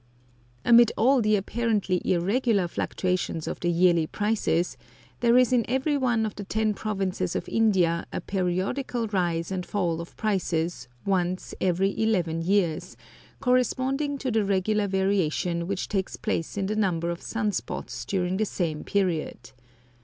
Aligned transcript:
Amid 0.65 0.91
all 0.97 1.21
the 1.21 1.35
apparently 1.35 2.01
irregular 2.03 2.67
fluctuations 2.67 3.45
of 3.47 3.59
the 3.59 3.69
yearly 3.69 4.07
prices, 4.07 4.75
there 5.19 5.37
is 5.37 5.53
in 5.53 5.63
every 5.67 5.95
one 5.95 6.25
of 6.25 6.33
the 6.33 6.43
ten 6.43 6.73
provinces 6.73 7.35
of 7.35 7.47
India 7.47 8.07
a 8.11 8.19
periodical 8.19 9.05
rise 9.09 9.51
and 9.51 9.63
fall 9.63 10.01
of 10.01 10.17
prices 10.17 10.87
once 11.05 11.53
every 11.61 11.93
eleven 12.01 12.41
years, 12.41 12.97
corresponding 13.39 14.17
to 14.17 14.31
the 14.31 14.43
regular 14.43 14.87
variation 14.87 15.67
which 15.67 15.87
takes 15.87 16.17
place 16.17 16.57
in 16.57 16.65
the 16.65 16.75
number 16.75 17.11
of 17.11 17.21
sun 17.21 17.51
spots 17.51 18.03
during 18.03 18.37
the 18.37 18.45
same 18.45 18.83
period. 18.83 19.51